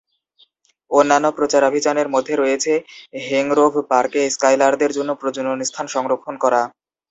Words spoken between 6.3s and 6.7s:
করা।